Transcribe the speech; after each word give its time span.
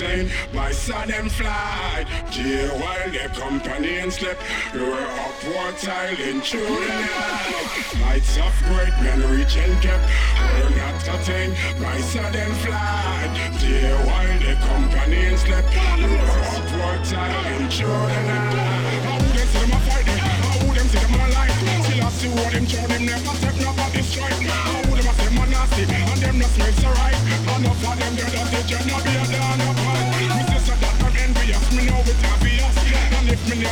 Entertained 0.00 0.30
by 0.52 0.70
sudden 0.70 1.28
flight. 1.28 2.06
Dear, 2.32 2.68
while 2.80 3.10
the 3.10 3.28
company 3.38 4.10
slept, 4.10 4.42
we 4.74 4.80
were 4.80 5.06
upward 5.26 5.76
tiling 5.78 6.40
through 6.40 6.60
the 6.60 6.88
night. 6.88 7.70
Heights 8.04 8.36
of 8.38 8.54
great 8.68 8.94
men 9.02 9.20
reach 9.30 9.56
and 9.56 9.74
kept, 9.82 10.04
were 10.56 10.70
not 10.76 11.00
attained 11.04 11.54
by 11.80 12.00
sudden 12.00 12.52
flight. 12.64 13.30
Dear, 13.60 13.96
while 14.06 14.38
the 14.40 14.54
company 14.66 15.36
slept, 15.36 15.68
we 15.96 16.04
were 16.04 16.40
upward 16.56 17.04
tiling 17.04 17.68
through 17.68 17.88
the 17.88 18.20
night. 18.24 19.04
How 19.04 19.18
would 19.20 19.34
they 19.36 19.46
see 19.46 19.60
them 19.60 19.72
a 19.72 19.80
fight? 19.84 20.06
How 20.06 20.66
would 20.66 20.76
them 20.76 20.88
see 20.88 20.98
them 20.98 21.14
a 21.14 21.26
light? 21.34 21.50
Still 21.84 22.04
I 22.04 22.10
see 22.10 22.28
what 22.30 22.52
them 22.52 22.66
show 22.66 22.86
them 22.86 23.04
never 23.06 23.34
take 23.40 23.60
nobody 23.60 24.02
strike. 24.02 24.32
How 24.48 24.80
would 24.88 24.98
them 24.98 25.08
a 25.08 25.12
say 25.12 25.30
man 25.36 25.50
nasty 25.50 25.82
and 25.82 26.20
them 26.20 26.38
no 26.38 26.46
smell 26.46 26.72
so 26.72 26.88
right? 26.88 27.20
Enough 27.56 27.84
of 27.84 27.98
them 27.98 28.16
they 28.16 28.30
just 28.30 28.84
they 28.86 28.90
not 28.90 29.04
be 29.04 29.10
a 29.10 29.24
down 29.32 29.79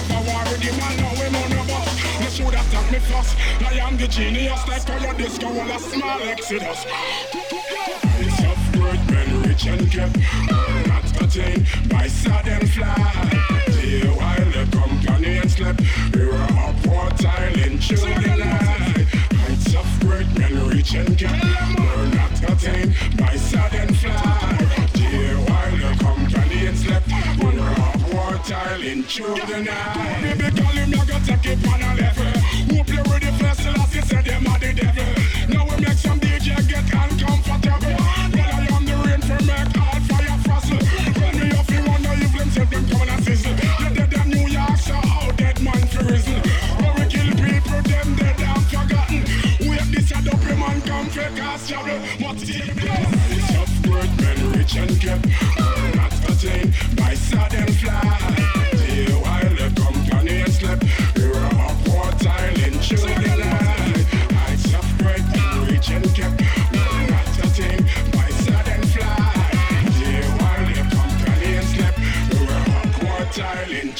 never 0.06 0.56
him 0.60 0.80
on 0.80 0.96
the. 0.96 1.08
Me 2.20 2.26
should 2.30 2.54
have 2.54 2.72
taught 2.72 2.90
me 2.92 2.98
first. 2.98 3.36
I 3.60 3.78
am 3.86 3.96
the 3.96 4.08
genius 4.08 4.66
like 4.68 4.86
how 4.88 4.98
your 4.98 5.14
disco 5.14 5.46
all 5.46 5.70
a 5.70 5.78
small 5.78 6.20
exodus. 6.22 6.86
Of 8.38 8.72
great 8.72 9.04
men, 9.10 9.42
rich 9.42 9.66
and 9.66 9.90
kept, 9.90 10.16
not 10.86 11.22
attained 11.22 11.66
by 11.88 12.06
sudden 12.06 12.66
flight. 12.68 13.30
Day 13.66 14.06
while 14.08 14.50
the 14.56 14.64
company 14.76 15.38
and 15.38 15.50
slept, 15.50 15.80
we 16.14 16.26
were 16.26 16.48
tiling 17.18 17.78
through 17.78 17.96
the 17.96 18.36
night. 18.36 19.06
Heights 19.40 19.74
of 19.74 19.88
great 20.00 20.30
men, 20.38 20.68
rich 20.68 20.94
and 20.94 21.18
kept, 21.18 21.42
were 21.78 22.06
not 22.14 22.34
attained 22.52 22.94
by 23.16 23.34
sudden 23.36 23.77
tiling 28.48 29.02
through 29.02 29.36
eh? 29.36 29.44
the 29.44 29.60
night. 29.60 30.22
Baby, 30.22 30.56
call 30.56 30.72
him, 30.72 30.88
you 30.88 31.04
got 31.04 31.22
take 31.22 31.46
it 31.52 31.68
on 31.68 31.82
a 31.82 31.94
level. 32.00 32.24
Who 32.72 32.82
play 32.82 33.04
with 33.04 33.20
the 33.20 33.32
first 33.36 33.64
last, 33.76 33.94
you 33.94 34.00
said 34.00 34.24
them 34.24 34.46
are 34.48 34.58
the 34.58 34.72
devil. 34.72 35.04
Now 35.52 35.68
we 35.68 35.76
make 35.84 36.00
some 36.00 36.18
DJ 36.18 36.56
get 36.64 36.88
uncomfortable. 36.88 37.92
Well, 37.92 38.52
I 38.56 38.66
am 38.72 38.84
the 38.88 38.96
rain 39.04 39.20
for 39.20 39.40
make 39.44 39.76
all 39.76 40.00
fire 40.08 40.38
fossil. 40.48 40.80
When 41.20 41.32
me 41.36 41.46
off 41.60 41.68
you 41.68 41.84
wonder 41.84 42.14
if 42.24 42.32
them 42.32 42.48
say 42.48 42.64
them 42.64 42.88
come 42.88 43.08
and 43.12 43.22
sizzle. 43.22 43.52
You 43.52 43.88
dead 43.92 44.10
them 44.16 44.28
New 44.32 44.48
York, 44.48 44.78
so 44.80 44.96
how 44.96 45.30
dead 45.32 45.60
man 45.60 45.84
for 45.92 46.04
reason. 46.08 46.40
When 46.80 46.92
we 46.96 47.04
kill 47.12 47.28
people, 47.36 47.80
them 47.84 48.08
dead 48.16 48.40
and 48.48 48.64
forgotten. 48.72 49.22
Wait, 49.68 49.86
this 49.92 50.08
a 50.16 50.24
dope 50.24 50.48
man 50.56 50.80
come 50.88 51.08
fake 51.12 51.36
ass 51.36 51.68
trouble. 51.68 52.00
The 52.16 52.64
Eyes 52.96 53.52
of 53.60 53.70
great 53.84 54.12
men, 54.24 54.38
rich 54.56 54.76
and 54.76 54.96
kept, 54.96 55.26
not 55.96 56.16
attained 56.32 56.72
by 56.96 57.12
sudden 57.12 57.67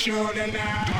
Controlling 0.08 0.54
now. 0.54 0.97